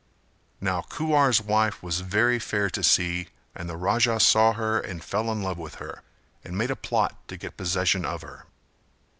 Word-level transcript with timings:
Now 0.59 0.81
Kuwar's 0.81 1.39
wife 1.43 1.83
was 1.83 1.99
very 1.99 2.39
fair 2.39 2.71
to 2.71 2.81
see 2.81 3.27
and 3.53 3.69
the 3.69 3.77
Raja 3.77 4.19
saw 4.19 4.53
her 4.53 4.79
and 4.79 5.03
fell 5.03 5.31
in 5.31 5.43
love 5.43 5.59
with 5.59 5.75
her 5.75 6.01
and 6.43 6.57
made 6.57 6.71
a 6.71 6.75
plot 6.75 7.15
to 7.27 7.37
get 7.37 7.55
possession 7.55 8.03
of 8.03 8.23
her. 8.23 8.47